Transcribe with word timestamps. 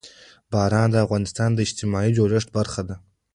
باران 0.51 0.87
د 0.91 0.95
افغانستان 1.05 1.49
د 1.53 1.59
اجتماعي 1.67 2.11
جوړښت 2.17 2.49
برخه 2.57 2.81
ده. 2.89 2.95